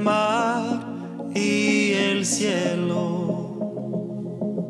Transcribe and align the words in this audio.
mar 0.00 0.80
y 1.34 1.92
el 1.92 2.26
cielo. 2.26 3.58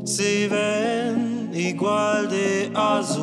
Se 0.05 0.49
ven 0.49 1.51
igual 1.55 2.29
de 2.29 2.71
azules 2.75 3.20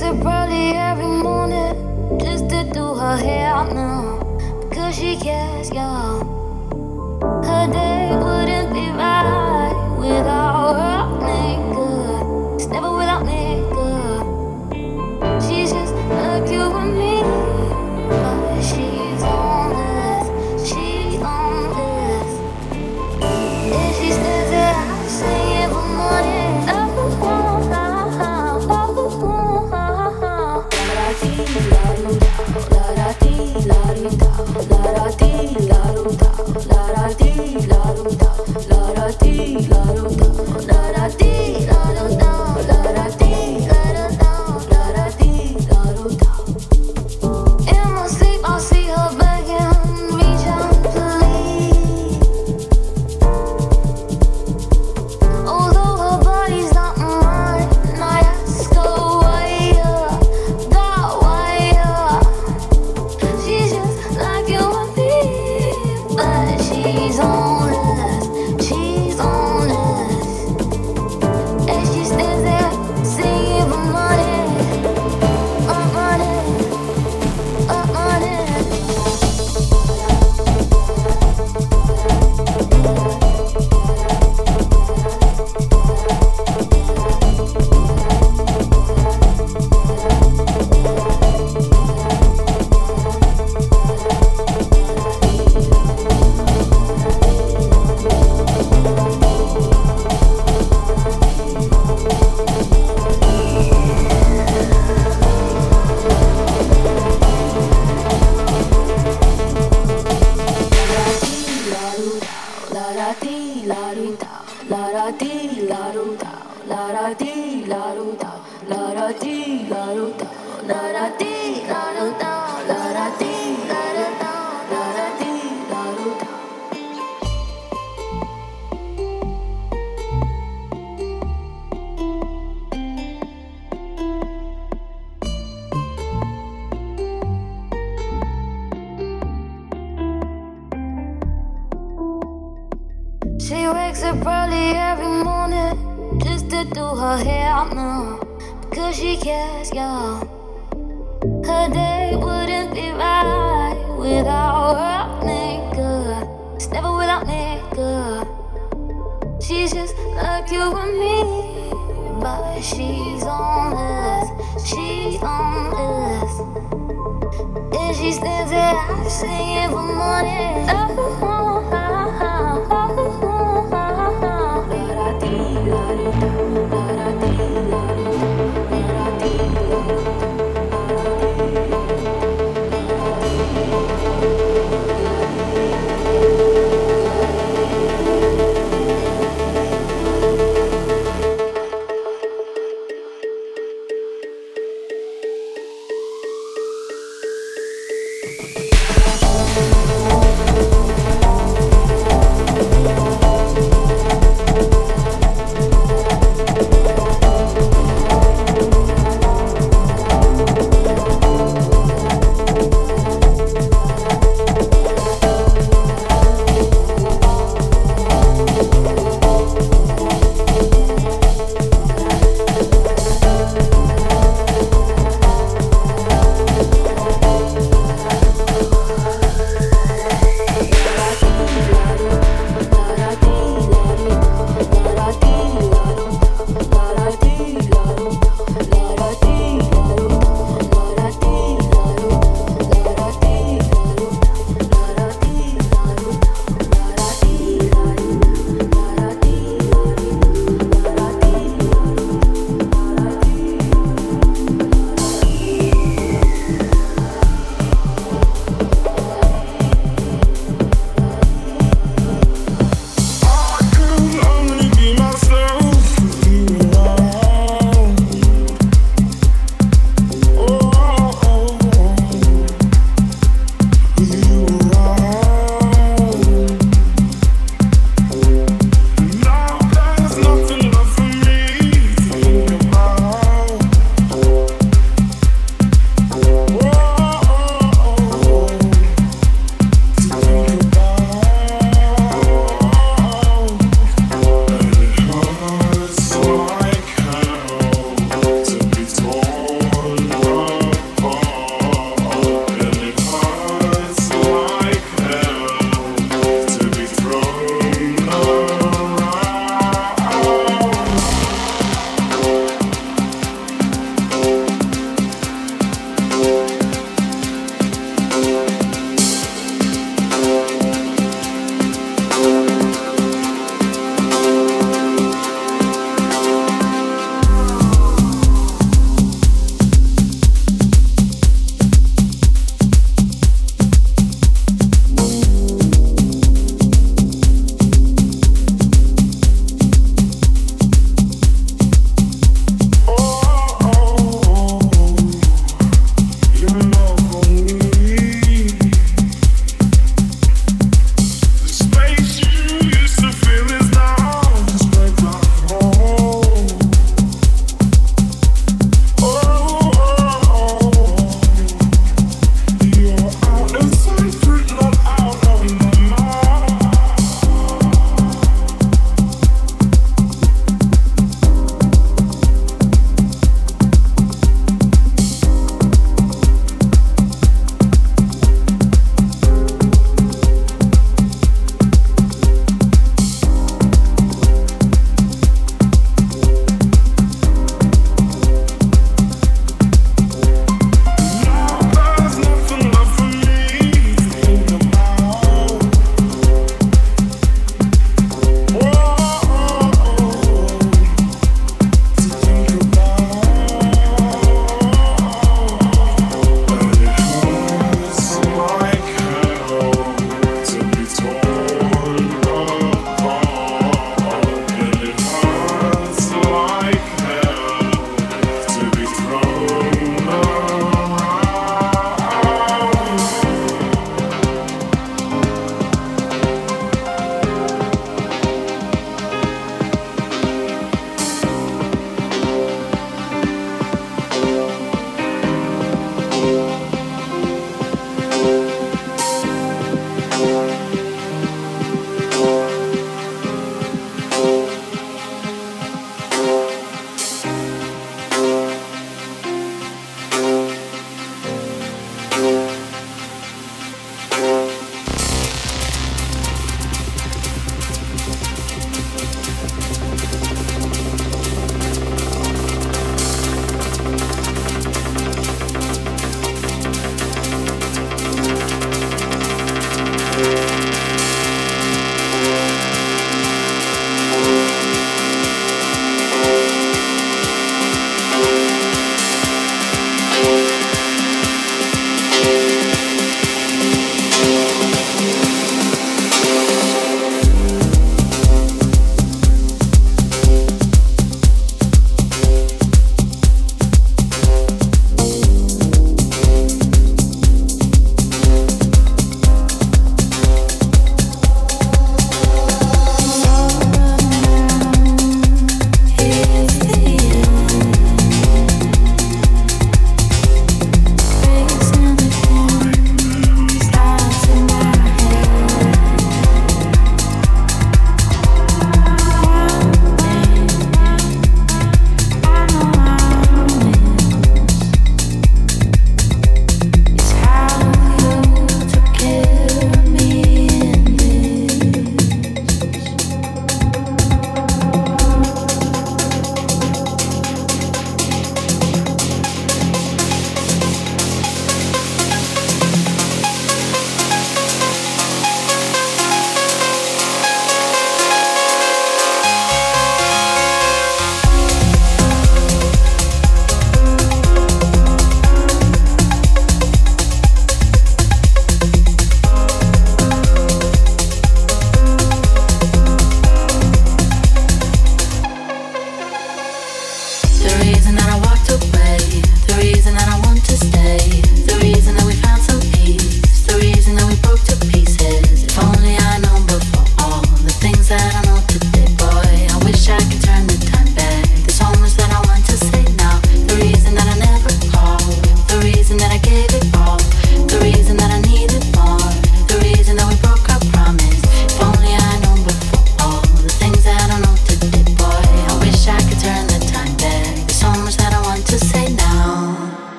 wakes 0.00 0.02
up 0.02 0.24
early 0.24 0.72
every 0.76 1.06
morning 1.06 2.18
just 2.18 2.48
to 2.48 2.64
do 2.72 2.94
her 2.94 3.16
hair 3.16 3.52
now 3.74 4.18
because 4.68 4.96
she 4.96 5.16
cares, 5.16 5.70
y'all. 5.70 6.24
Her 7.44 7.66
day 7.72 8.16
wouldn't 8.16 8.72
be 8.72 8.88
right 8.96 9.96
without. 9.98 10.49